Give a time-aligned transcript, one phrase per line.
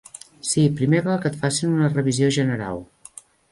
[0.51, 2.85] Sí, primer cal que et facin una revisió general.